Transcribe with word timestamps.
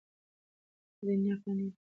دا 0.97 1.01
دنیا 1.07 1.35
فاني 1.43 1.65
ده. 1.71 1.77